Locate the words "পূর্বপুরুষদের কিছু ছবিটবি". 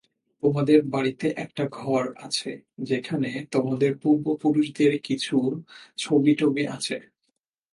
3.97-6.63